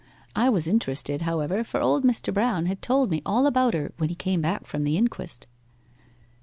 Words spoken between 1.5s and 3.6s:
for old Mr. Brown had told me all